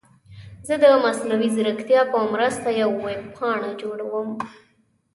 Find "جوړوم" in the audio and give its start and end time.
3.81-4.29